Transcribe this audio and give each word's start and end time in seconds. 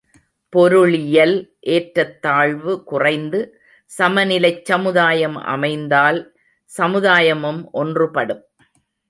பொருளியல் 0.53 1.33
ஏற்றத்தாழ்வு 1.75 2.73
குறைந்து 2.83 3.39
சமநிலைச் 3.91 4.65
சமுதாயம் 4.65 5.37
அமைந்தால் 5.53 6.19
சமுதாயமும் 6.71 7.61
ஒன்றுபடும். 7.73 8.43